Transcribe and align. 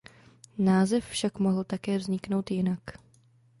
Název 0.57 1.05
však 1.05 1.39
mohl 1.39 1.63
také 1.63 1.97
vzniknout 1.97 2.51
jinak. 2.51 2.79